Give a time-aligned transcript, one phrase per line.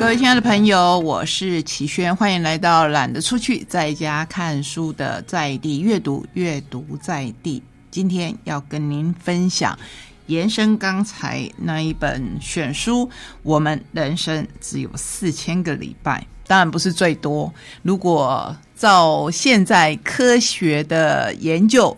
[0.00, 7.62] 各位亲爱的朋友，我是齐轩，欢迎来到懒得出去，在家看书的在地阅读，阅读在地。
[7.90, 9.78] 今天要跟您分享
[10.24, 13.10] 延伸刚才那一本选书，
[13.42, 17.52] 我们人生只有四千个礼拜，当然不是最多。
[17.82, 21.94] 如果照现在科学的研究、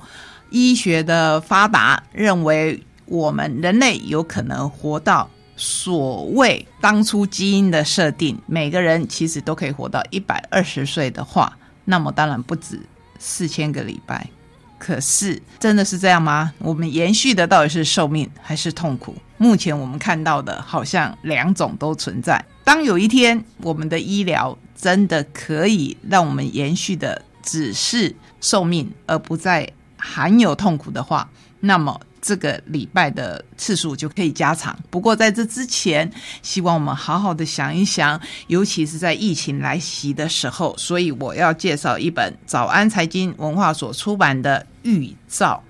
[0.51, 5.31] 医学的发达，认为我们人类有可能活到。
[5.65, 12.81] 所谓当初基因的设定，每个人其实都可以活到一百二十岁的话，那么当然不止
[13.21, 14.29] 四千个礼拜。
[14.77, 16.53] 可是真的是这样吗？
[16.59, 19.15] 我们延续的到底是寿命还是痛苦？
[19.39, 22.45] 目前我们看到的好像两种都存在。
[22.65, 32.01] 当有一天我们的医疗真的可以让我们延续的只是寿命，而不再含有痛苦的话，那么。
[32.23, 34.79] 这个礼拜的次数就可以加长。
[34.89, 36.09] 不过在这之前，
[36.41, 40.75] 希望我们好好的想一想，尤其是在疫情来袭的时候。
[40.79, 45.63] 所以我要介绍一本早安财经文化所出版的《预兆》，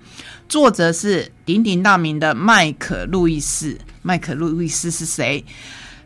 [0.47, 3.75] 作者是鼎鼎大名的麦克路易斯。
[4.03, 5.43] 麦克路易斯是谁？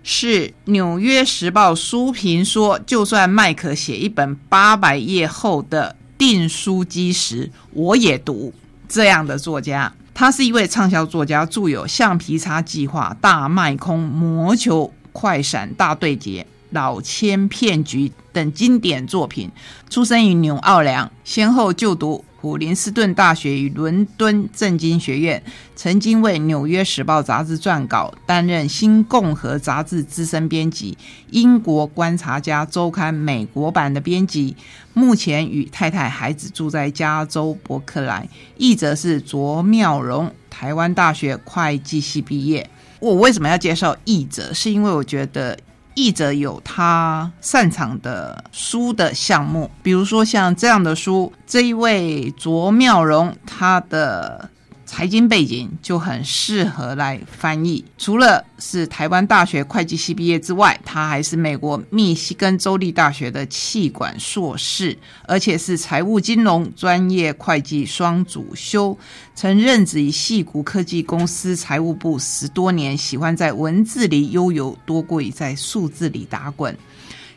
[0.02, 8.54] 是《纽约时报》书评说，就算麦克写一本八百页厚的订书机时，我也读
[8.88, 9.94] 这样的作家。
[10.20, 19.52] 他是一位畅销作家，著有《橡皮擦计划》《大卖空》《魔球快闪大对决》《老千骗局》等经典作品。
[19.92, 22.26] 出生于纽奥良，先后就读。
[22.39, 25.41] 普林斯顿大学与伦敦政经学院，
[25.75, 30.93] 曾经为《纽约时报》杂志撰稿，担任《新共和》杂志资深编辑，
[31.31, 34.55] 《英国观察家周刊》美国版的编辑。
[34.93, 38.30] 目前与太太、孩子住在加州伯克莱。
[38.58, 42.69] 译者是卓妙荣，台湾大学会计系毕业。
[42.99, 44.53] 我为什么要介绍译者？
[44.53, 45.58] 是因为我觉得。
[45.98, 54.49] 译者有他擅长的书的项目，比如说像这样的书，这一位卓妙容，他的。
[54.87, 57.83] 财经背景就很适合来翻译。
[57.98, 64.97] 除了是台湾大学会计系毕业之外，他还是美国密西根州立大学的气管硕士，
[65.27, 68.97] 而且是财务金融专业会计双主修。
[69.36, 76.76] 曾任职于细谷科技公司财务部十多年，喜欢在文字里悠游，多过于在数字里打滚。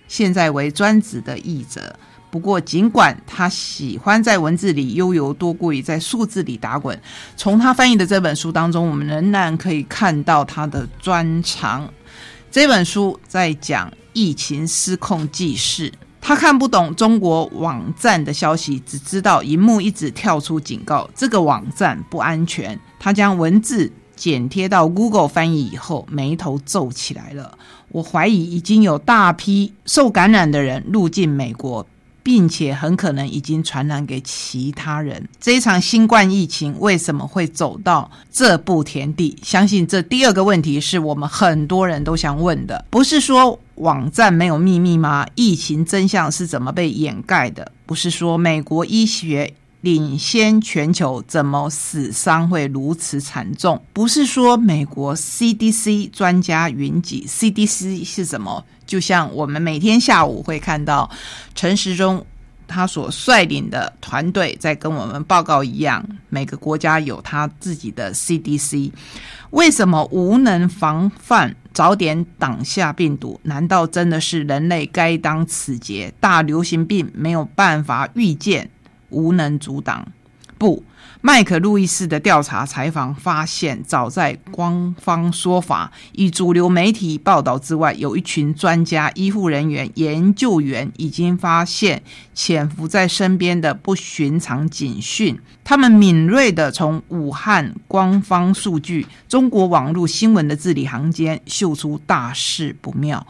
[0.06, 1.94] 现在为专职的译者。
[2.30, 6.96] 不过，尽管他喜欢在文字里悠游，多过于在数字里打滚。
[7.36, 11.92] 从他翻译的这本书当中，我们仍然可以看到他的专长。
[12.50, 15.92] 这本书在讲疫情失控记事。
[16.20, 22.78] 他看不懂中国网站的消息，只知道荧幕一直跳出警告，这个网站不安全。
[22.98, 27.56] 他将文字剪贴到 Google 翻译以后，眉头皱起来了。
[27.88, 31.86] 我怀疑已经有大批受感染的人入境美国。
[32.22, 35.28] 并且很可能已经传染给其他人。
[35.40, 39.36] 这一场新冠疫情为什么会走到这步田地？
[39.42, 42.84] 相信这第二个问题是我们很多人都想问的。
[42.90, 45.26] 不是说网站没有秘密吗？
[45.34, 47.72] 疫情真相是怎么被掩盖的？
[47.86, 49.54] 不是说美国医学？
[49.82, 53.82] 领先全球，怎么死伤会如此惨重？
[53.94, 58.62] 不是说美国 CDC 专家云集，CDC 是什么？
[58.90, 61.08] 就像我们每天下午会看到
[61.54, 62.26] 陈时中
[62.66, 68.90] 他所率领的团队在跟我们报告一样，每个国家有他自己的 CDC，
[69.50, 73.40] 为什么无能防范，早点挡下病毒？
[73.44, 76.12] 难道真的是人类该当此劫？
[76.18, 78.68] 大流行病没有办法预见？
[79.10, 80.08] 无能阻挡，
[80.58, 80.82] 不。
[81.20, 92.02] 麦克路易斯的调查采访发现，早在官方说法与主流媒体报道之外，有一群专家、医护人员、研究员已经发现
[92.34, 95.38] 潜伏在身边的不寻常警讯。
[95.62, 103.24] 他们敏锐地从武汉官方数据、中国网络新闻的字里行间嗅出大事不妙。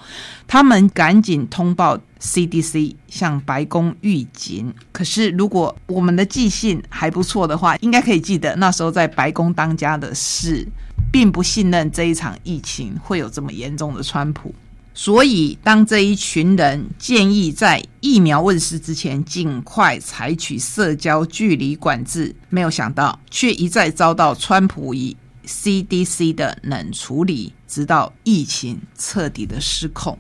[0.47, 4.73] 他们赶紧通报 CDC，向白宫预警。
[4.91, 10.67] 可是，如果我们的记性还不错的话，应该可以记得那时候在白宫当家的是，
[11.13, 14.55] 并不信任这一场疫情会有这么严重的川普。
[14.93, 25.17] 所以，当这一群人建议在疫苗问世之前尽快采取社交距离管制，没有想到却一再遭到川普以
[25.47, 30.19] CDC 的冷处理，直到疫情彻底的失控。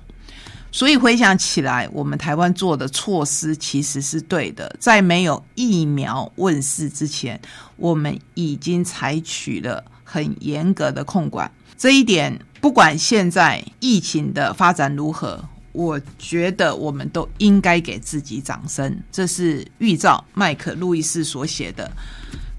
[0.72, 4.75] 所以回想起来，我们台湾做的措施其实是对的。
[4.78, 7.40] 在没有疫苗问世之前，
[7.76, 11.50] 我们已经采取了很严格的控管。
[11.76, 19.02] 这一点，不管现在疫情的发展如何，我觉得我们都应该给自己掌声。
[19.11, 21.90] 这是预兆麦克路易斯所写的，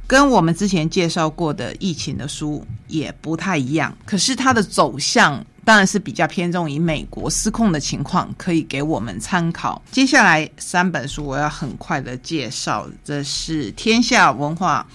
[0.07, 3.95] 跟我们之前介绍过的疫情的书也不太一样。
[4.05, 9.81] 可是它的走向当然是比较偏重于美国失控的情况，可以给我们参考。
[9.91, 14.85] 接下来三本书我要很快的介绍，这是天下文化。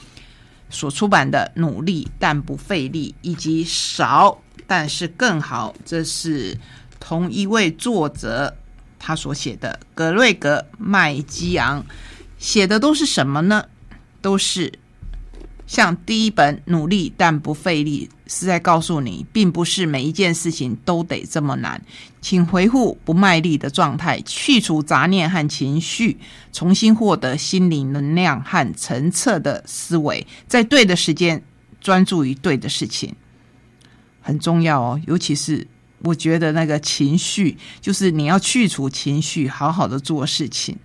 [0.69, 4.37] 所出版的《努力但不费力》，以及《少
[4.67, 6.59] 但是更好》，这是
[6.99, 8.53] 同一位作者
[8.99, 9.79] 他所写的。
[9.95, 11.87] 格瑞格麦基昂
[12.37, 13.65] 写的都是什么呢？
[14.21, 14.73] 都是。
[15.67, 21.81] 像第一本努力但不费力，是在告诉你，并不是每一件事情都得这么难。
[22.21, 26.19] 请回复不卖力的状态，去除杂念和情绪，
[26.53, 31.43] 重新获得心灵能量和澄澈的思维，在对的时间
[31.81, 33.15] 专注于对的事情，
[34.21, 35.01] 很重要哦。
[35.07, 35.67] 尤其是
[36.03, 40.77] 我觉得那个情绪，就是你要去除情绪，好好的做事情。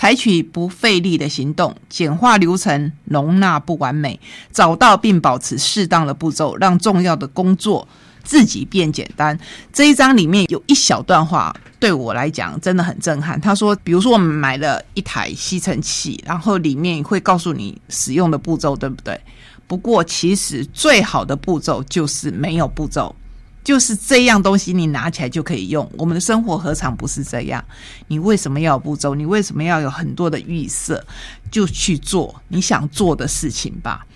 [0.00, 4.18] 采取不费力的行动，简化流程，容纳不完美，
[4.50, 7.86] 找到并保持适当的步骤，让重要的工作
[8.24, 9.38] 自己变简单。
[9.70, 13.38] 这一章里面有一小段话，对我来讲真的很震撼。
[13.38, 19.20] 他说：“比如说，我们买了一台吸尘器，然后里面会告诉你使用的步骤，对不对？
[19.66, 23.14] 不过，其实最好的步骤就是没有步骤。”
[23.62, 25.90] 就是这样东西，你拿起来就可以用。
[25.98, 27.62] 我们的生活何尝不是这样？
[28.08, 29.14] 你为什么要步骤？
[29.14, 31.04] 你为什么要有很多的预设？
[31.50, 34.06] 就去做你想做的事情吧。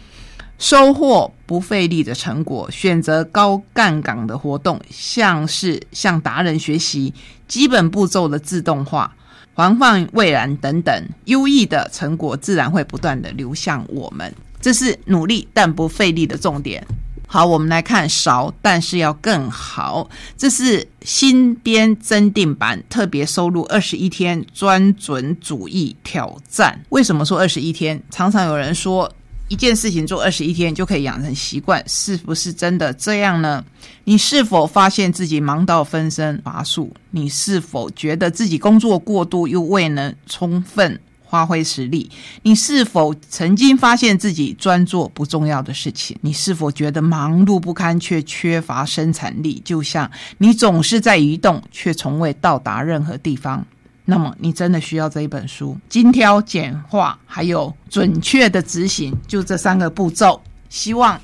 [0.57, 7.13] 收获不费力的成果，选择高杠杆的活动，像是向达人学习
[7.47, 9.15] 基本步骤的自动化，
[9.55, 14.33] 防范未然等等，优异的成果自然会不断的流向我们。
[14.61, 16.87] 这是努力但不费力的重点。
[17.27, 20.09] 好，我们来看少，但是要更好。
[20.37, 26.81] 这是新编增订版特别收录二十一天专准主义挑战。
[26.91, 28.01] 为什么说二十一天？
[28.11, 29.11] 常常有人说
[29.49, 33.65] 一件事情做二十一天就可以养成习惯，是不是真的这样呢？
[34.05, 36.95] 你是否发现自己忙到分身乏术？
[37.11, 41.01] 你是否觉得自己工作过度又未能充分？
[41.35, 42.09] 发挥实力，
[42.43, 46.17] 你是否曾经发现自己专做不重要的事情？
[46.21, 49.61] 你是否觉得忙碌不堪却缺乏生产力？
[49.65, 50.09] 就像
[50.39, 53.67] 你总是在移动却从未到达任何地方，
[54.05, 60.41] 那么你真的需要这一本书，精挑简化，还有准确的执行，就这三个步骤。
[60.69, 61.21] 希望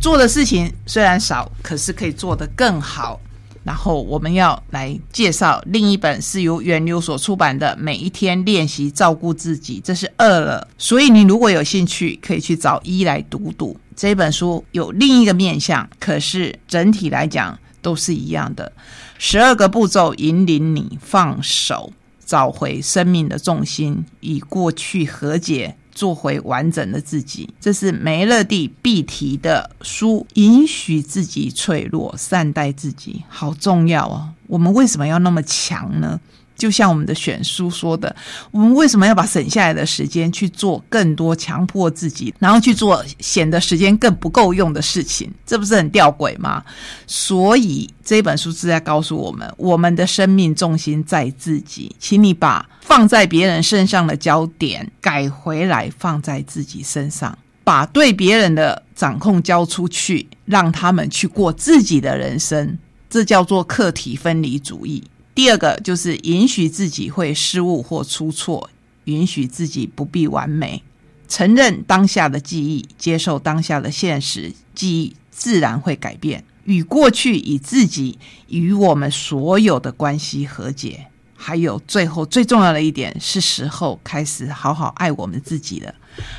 [0.00, 3.18] 做的事情虽然少，可是可以做得更好。
[3.62, 10.66] 然后我们要来介绍另一本是由源流所出版的《每一天练习照顾自己》，这是二了。
[10.78, 14.64] 所以你如果有兴趣，可以去找一来读读这本书。
[14.72, 18.72] 有另一个面向，可是整体来讲都是一样的。
[19.18, 21.92] 十二个步骤引领你放手，
[22.24, 25.76] 找回生命的重心，与过去和解。
[25.92, 30.26] 做回完整的自己，这是梅勒蒂必提的书。
[30.34, 34.30] 允许自己脆弱，善待自己，好重要哦。
[34.46, 36.20] 我们为什么要那么强呢？
[36.60, 38.14] 就像我们的选书说的，
[38.50, 45.32] 我们为什么要把省下来的时间去做更多强迫自己，然后去做显得时间更不够用的事情？
[45.46, 46.62] 这不是很吊诡吗？
[47.06, 62.76] 所以这本书是在告诉我们，我们的生命重心在自己，请你把放在别人身上的焦点改回来，放在自己身上，把对别人的掌控交出去，让他们去过自己的人生。
[63.08, 65.02] 这叫做课题分离主义。
[65.34, 68.68] 第二个就是允许自己会失误或出错，
[69.04, 70.82] 允许自己不必完美，
[71.28, 76.44] 承认当下的记忆，接受当下的现实，记忆自然会改变。
[76.64, 78.18] 与过去、与自己、
[78.48, 81.06] 与我们所有的关系和解。
[81.34, 85.94] 还有最后最重要的一点，是时候开始好好爱我们自己了。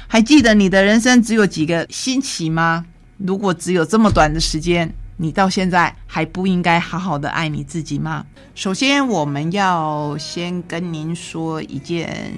[0.07, 2.86] 还记得你的人生只有几个星期吗？
[3.17, 4.93] 如果只有这么短的时间。
[5.21, 8.25] 你到现在还不应该好好的爱你自己吗？
[8.55, 12.33] 首先，我们要先跟您说一件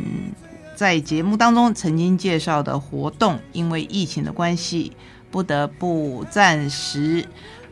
[0.75, 4.91] 在节目当中曾经介绍的活动，因为疫情的关系，
[5.31, 7.25] 不得不暂时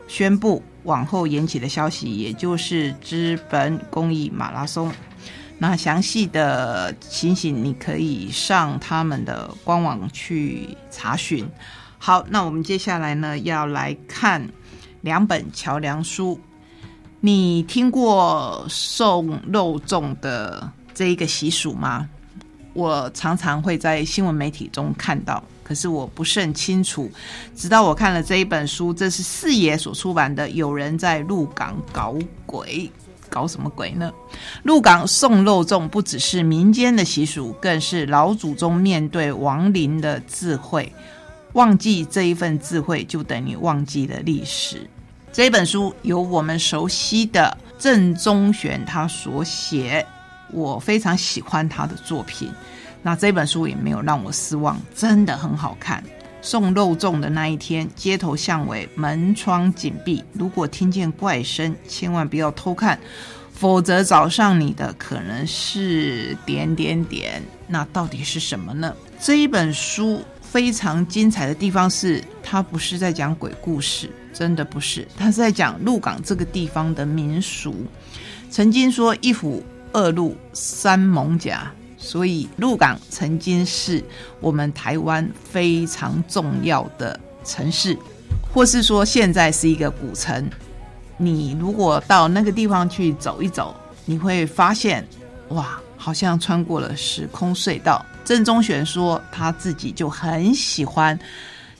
[0.08, 4.90] 宣布往后延期的消息，也就是资本公益马拉松。
[5.58, 11.46] 那详细的情形，你可以上他们的官网去查询。
[11.98, 14.48] 好，那我们接下来呢，要来看。
[15.02, 16.40] 两本桥梁书，
[17.20, 22.08] 你听过送肉粽的这一个习俗吗？
[22.74, 25.44] 我常常会在新闻媒体中看到。
[25.64, 27.10] 可是我不甚清楚。
[27.56, 32.16] 直到我看了这一本书，这是四爷所出版的《有人在鹿港搞
[32.46, 32.90] 鬼》。
[33.30, 34.12] 搞什么鬼呢？
[34.64, 40.92] 鹿港送肉粽不只是民间的习俗，更是老祖宗面对亡灵的智慧。
[41.54, 44.90] 忘记这一份智慧，就等于忘记了历史。
[45.34, 50.06] 这本书由我们熟悉的郑中玄他所写，
[50.52, 52.52] 我非常喜欢他的作品。
[53.02, 56.04] 那这本书也没有让我失望，真的很好看。
[56.42, 63.00] 送肉粽的那一天，街头巷尾门窗紧闭，如果听见怪声，千万不要偷看，
[63.54, 67.42] 否则找上你的可能是点点点。
[67.68, 68.94] 那到底是什么呢？
[69.20, 74.10] 这一本书非常精彩的地方是，它不是在讲鬼故事。
[74.34, 77.86] 真的不是，他是在讲鹿港这个地方的民俗。
[78.50, 84.04] 曾经说一虎二鹿三猛甲，所以鹿港曾经是
[84.40, 87.96] 我们台湾非常重要的城市，
[88.54, 90.50] 或是说现在是一个古城。
[91.18, 95.06] 你如果到那个地方去走一走，你会发现，
[95.50, 98.04] 哇，好像穿过了时空隧道。
[98.24, 101.20] 郑中玄说他自己就很喜欢。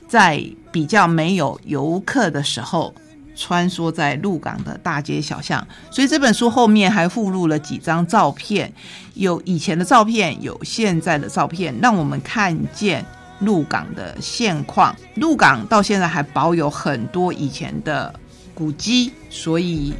[0.08, 2.94] 在比较没有游客的时候，
[3.34, 8.70] 穿梭在鹿港的大街小巷，所以这本书后面还附录了几张照片，
[9.14, 13.02] 有以前的照片，有现在的照片，让我们看见
[13.38, 14.94] 鹿港的现况。
[15.14, 18.14] 鹿港到现在还保有很多以前的
[18.54, 19.94] 古迹，所以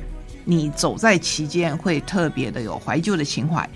[0.45, 3.67] 你走在其间会特别的有怀旧的情怀。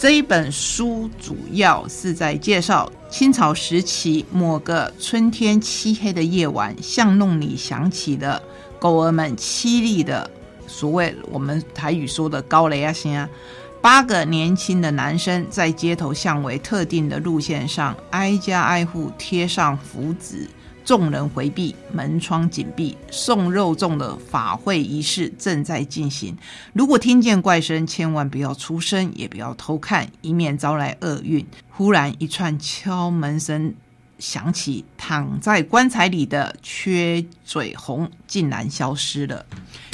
[0.00, 8.42] 这一本书主要是在介绍清朝时期某个春天漆黑的夜晚，巷弄里响起的
[8.78, 10.30] 狗儿们凄厉的
[10.66, 13.28] 所谓我们台语说的高雷啊声啊，
[13.82, 20.48] 八个年轻的男生在街头巷尾特定的路线上，挨家挨户贴上符纸。
[20.90, 26.36] 众人回避，门窗紧闭，送肉粽的法会仪式正在进行。
[26.72, 31.46] 如果听见怪声，千万不要出声，也不要偷看，以免招来厄运。
[31.70, 33.72] 忽然，一串敲门声
[34.18, 39.46] 响起，躺在棺材里的缺嘴红竟然消失了。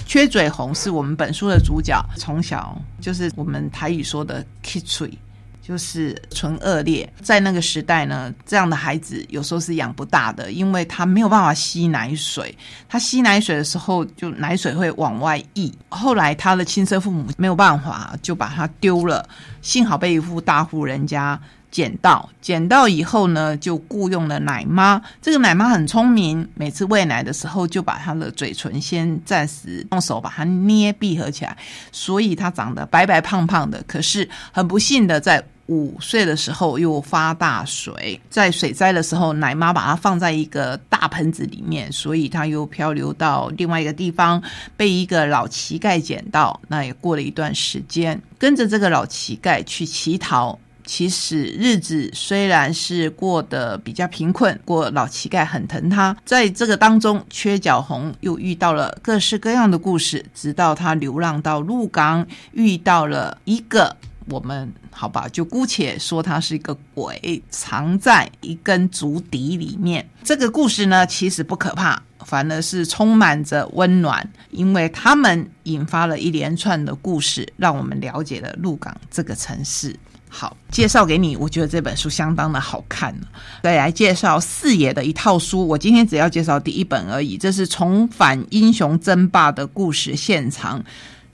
[0.07, 5.19] 缺嘴红是我们本书的主角，从小就是我们台语说的 k i t c h
[5.66, 12.56] 就是纯恶劣，在那个时代呢，这样的孩子有时候是养不大的，因为他没有办法吸奶水，
[12.88, 15.73] 他吸奶水的时候就奶水会往外溢。
[15.88, 19.28] 后来他的亲生父母没有办法，就把他丢了。
[19.61, 25.02] 幸好被一户大户人家捡到，捡到以后呢，就雇佣了奶妈。
[25.20, 31.56] 这个奶妈很聪明，每次喂奶的时候就把他的嘴唇先暂时用手把它捏闭合起来，
[31.90, 33.82] 所以他长得白白胖胖的。
[33.88, 35.44] 可是很不幸的在。
[35.66, 44.40] 五岁的时候又发大水，在水灾的时候，奶妈把它放在一个大盆子里面，所以它又漂流到另外一个地方，
[44.76, 46.61] 被一个老乞丐捡到。
[46.68, 50.58] 那也过了一段时间，跟着这个老乞丐去乞讨。
[50.85, 56.16] 其实日子虽然是过得比较贫困，过老乞丐很疼他。
[56.25, 63.96] 在这个当中，缺角红又遇到了各式各样的故事，直到他流浪到鹿港，遇到了一个。
[64.28, 70.09] 我们好吧，就姑且说它是一个鬼，藏在一根竹笛里面。
[70.25, 79.97] 这个故事呢，其实不可怕，反而是充满着温暖，因为他们引发了一连串的故事，让我们了解了鹿港这个城市。
[80.28, 83.14] 好，介绍给你，我觉得这本书相当的好看。
[83.62, 87.38] 再来介绍四爷的一套书，我今天只要介绍第一本而已。
[87.38, 90.85] 这是重返英雄争霸的故事现场。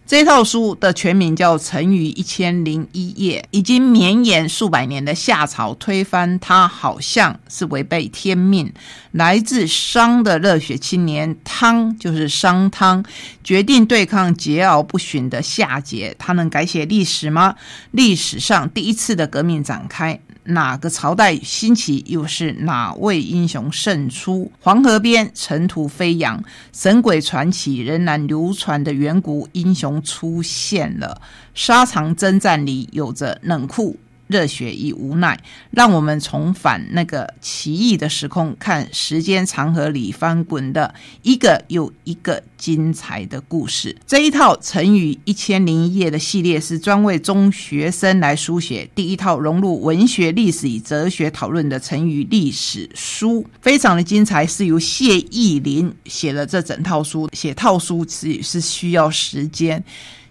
[0.04, 8.71] 这套书的全名叫《成语一千零一夜》，已经绵延数百年的夏朝推翻它，好像是违背天命。
[9.12, 13.02] 来自商的热血青年汤，就是商汤，
[13.42, 17.54] 决定对抗桀骜不驯的夏桀，他能改写历史吗？
[17.92, 20.21] 历史上第一次的革命展开。
[20.44, 24.50] 哪个朝代兴起，又是哪位英雄胜出？
[24.61, 31.20] 黄河边尘土飞扬，神鬼传奇仍然流传的远古英雄出现了。
[31.54, 33.96] 沙场征战里，有着冷酷。
[34.32, 35.38] 热血与无奈，
[35.70, 43.94] 让我们重返那个奇异的时空，看时间长河里翻滚的一个又一个精彩的故事。
[44.04, 54.46] 这一套成语一千零一夜的系列是专为中学生来书写第一套融入文学、历史与哲学讨论的成语历史书，非常的精彩。
[54.46, 59.82] 是由谢意林写了这整套书，写套书是是需要时间。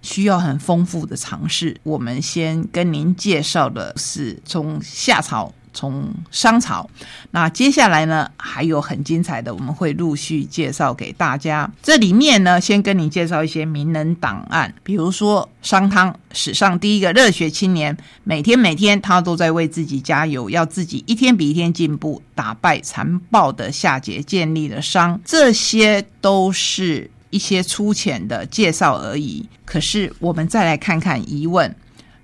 [0.01, 1.75] 需要很丰富的尝试。
[1.83, 6.89] 我们先跟您介绍的是从夏朝从商朝。
[7.31, 11.71] 那接下来呢，还有很精彩的，我们会陆续介绍给大家。
[11.81, 25.21] 这里面呢，先跟你介绍一些名人档案，比如说商汤，史上第一个热血青年，每天每天他都在为自己加油，要自己一天比一天进步，打败残暴的夏桀，建立了商。
[25.23, 29.49] 这些都是一些粗浅的介绍而已。
[29.65, 31.75] 可是我们再来看看疑问，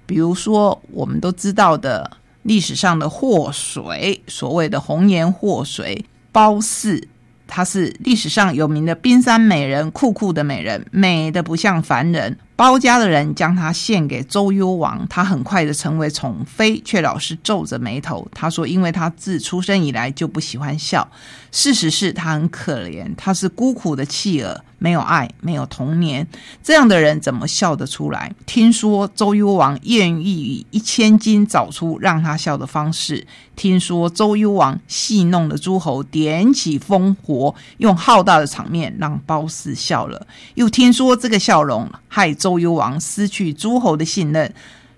[0.06, 2.12] 比如说我们都知道的。
[2.44, 7.06] 历史上的祸水，所谓的红颜祸水，褒姒，
[7.46, 12.38] 她是历史上有名的冰山美人，酷酷的美人，美的不像凡人。
[12.58, 18.28] 包家的人将他献给周幽王，他很快的成为宠妃，却老是皱着眉头。
[18.34, 21.08] 他说，因为他自出生以来就不喜欢笑。
[21.52, 26.28] 事实是他很可怜，他是孤苦的弃儿，没有爱，没有童年。
[26.64, 28.34] 这样的人怎么笑得出来？
[28.48, 33.26] 听说周幽王愿意以一千金找出让他笑的方式。
[33.56, 40.28] 听说周幽王戏弄了诸侯，点起烽火，用浩大的场面让褒姒笑了。
[40.56, 44.54] 又听说这个笑容害周幽王失去诸侯的信任，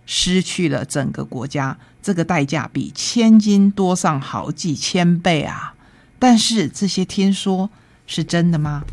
[0.06, 1.76] 失去了整个国家。
[2.00, 5.74] 这个代价比千金多上好几千倍啊！
[6.20, 7.68] 但是这些听说
[8.06, 8.84] 是真的吗？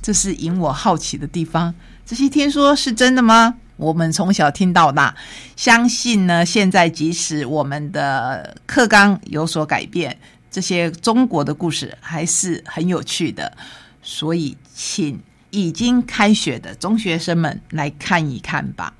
[0.00, 1.74] 这是引我好奇的地方。
[2.06, 3.56] 这些听说是真的吗？
[3.76, 5.14] 我们从小听到大，
[5.54, 6.46] 相信呢。
[6.46, 10.18] 现在即使我们的课纲有所改变，
[10.50, 13.54] 这些中国的故事还是很有趣的。
[14.02, 15.20] 所以，请
[15.52, 18.92] 已经开学的中学生们来看一看吧。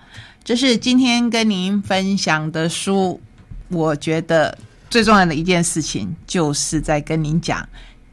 [0.45, 3.21] 这是今天跟您分享的书。
[3.67, 4.57] 我觉得。
[4.91, 7.67] 最重要的一件事情，就是在跟您讲，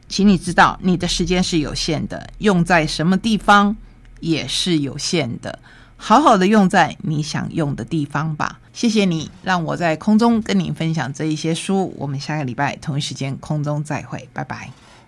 [0.08, 3.76] 请你知道，你的时间是有限的，用在什么地方
[4.20, 5.58] 也是有限的，
[5.98, 8.58] 好好的用在你想用的地方吧。
[8.72, 14.70] 谢谢你让我在空中跟您分享这一些书，我们下个礼拜同一时间空中再会，拜拜。